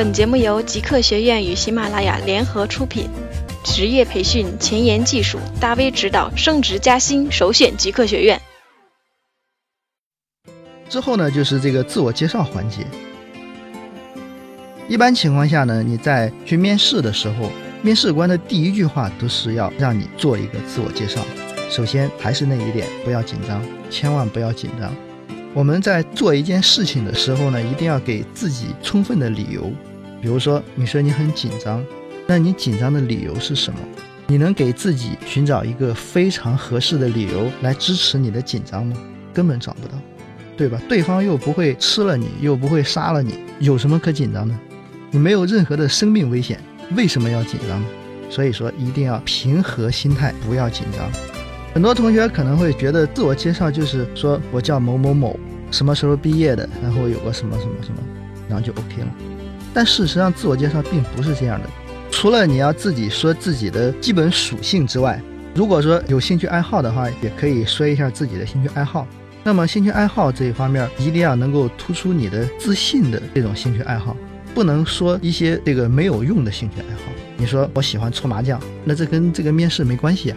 [0.00, 3.06] 本节目由极客学院与喜马拉雅联合出品，
[3.62, 8.40] 职业培训、前沿技术、大 V 指导、升职加薪，首选极客学院。
[10.88, 12.78] 之后呢，就是这个自我介绍环节。
[14.88, 17.50] 一般情况下呢，你在去面试的时候，
[17.82, 21.20] 面试官的第一句话都是要让你做一个自我介绍。
[21.68, 24.90] 首先还是那一点，不要紧张，千万不要紧张。
[25.52, 29.70] 我们在做一件事情的时候呢，一定要给自己充分的理由。
[30.20, 31.84] 比如说，你说你很紧张，
[32.26, 33.78] 那你紧张的理由是什么？
[34.26, 38.96] 你能给自己寻找一个非常合适的理由来支持你的紧张吗？
[39.34, 39.94] 根本找不到，
[40.56, 40.80] 对吧？
[40.88, 44.54] 对方又不会吃了你，又不会杀了你，有什么可紧张的？
[45.10, 46.60] 你没有任何的生命危险，
[46.96, 47.86] 为什么要紧张呢？
[48.28, 51.10] 所以说，一定要平和心态，不要紧张。
[51.74, 55.36] 很多同学可能会觉得自我介绍就是说我叫某某某，
[55.72, 57.98] 什么时候毕业的，然后有个什么什么什么，
[58.48, 59.08] 然后就 OK 了。
[59.72, 61.68] 但事实上，自我介绍并不是这样的。
[62.10, 65.20] 除了你要自己说自己的基本属性之外，
[65.54, 69.06] 如果说有兴趣爱好的话，也可以说一下自己的兴趣爱好。
[69.42, 74.16] 那么兴趣爱好这一方面，一定要能够突出你的自信的这种兴趣爱好，
[74.54, 77.12] 不能说一些这个没有用的兴趣爱好。
[77.36, 80.36] 你说我喜欢搓麻将，那这跟这个面试没关系啊。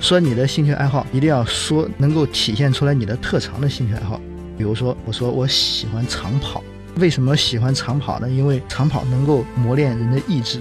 [0.00, 4.20] 说你的兴趣爱好，一定要说能够体现出来你的特长的兴趣爱好。
[4.56, 6.62] 比如说，我说我喜欢长跑，
[6.96, 8.28] 为什么喜欢长跑呢？
[8.28, 10.60] 因为长跑能够磨练人的意志，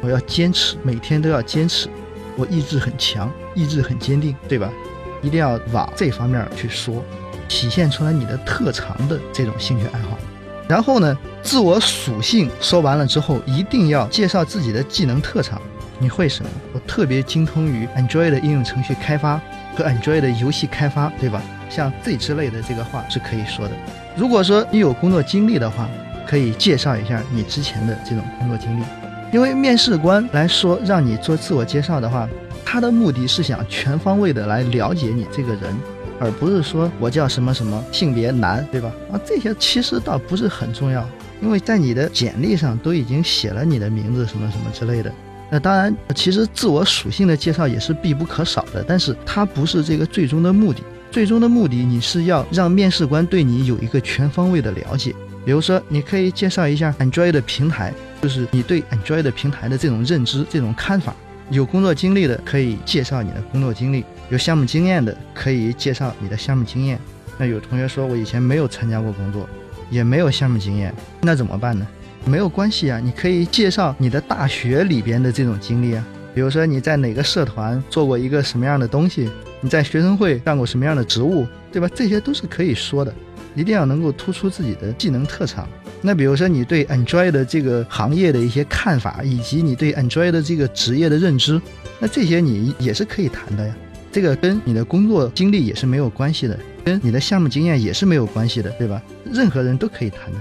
[0.00, 1.88] 我要坚持，每天都要坚持，
[2.36, 4.70] 我意志很强，意志很坚定，对吧？
[5.22, 7.04] 一定要往这方面去说，
[7.48, 10.16] 体现出来你的特长的这种兴趣爱好。
[10.66, 15.60] 然后呢，自我属性说完了之后，一定要介绍自己的技能特长。
[15.98, 16.50] 你会什么？
[16.72, 19.40] 我特别精通于 Android 的应用程序开发
[19.76, 21.42] 和 Android 的游戏开发，对吧？
[21.74, 23.74] 像这之类的这个话是可以说的。
[24.14, 25.88] 如果说你有工作经历的话，
[26.26, 28.84] 可以介绍一下你之前的这种工作经历。
[29.32, 32.28] 因为面试官来说让你做自我介绍的话，
[32.64, 35.74] 他的目的是想全方位的来了解你这个人，
[36.20, 38.92] 而不是说我叫什么什么性别男，对吧？
[39.12, 41.04] 啊，这些其实倒不是很重要，
[41.42, 45.12] 因为在你的简历上都已经写了你的名字什么什么之类的。
[45.54, 50.82] 那当然，其实自我属性的介绍也是必不可少的，但是它不是这个最终的目的。
[51.12, 55.14] 最终的目的，你是要让面试官对你有一个全方位的了解。
[55.44, 61.14] 比如说，你可以介绍一下 Android 的平台，就是你对 Android 的平台的这种认知、这种看法。
[61.50, 66.98] 有工作经历的可以介绍你的工作经历，有项目经验的可以介绍你的项目经验。
[67.38, 69.48] 那有同学说我以前没有参加过工作，
[69.88, 71.86] 也没有项目经验，那怎么办呢？
[72.26, 76.04] 没有关系啊，你可以介绍你的大学里边的这种经历啊，
[76.34, 79.28] 比如说你在哪个社团做过一个什么样的东西，
[79.60, 81.88] 你在学生会干过什么样的职务，对吧？
[81.94, 83.14] 这些都是可以说的，
[83.54, 85.68] 一定要能够突出自己的技能特长。
[86.00, 91.60] 那比如说你对 Android 的这个行业的一些看法，以及你对 Android 的这个职业的认知，
[91.98, 93.74] 那这些你也是可以谈的呀。
[94.10, 99.02] 这个跟你的工作经历也是没有关系的，跟你的项目经验也是没有关系的，对吧？
[99.30, 100.38] 任何人都可以谈的。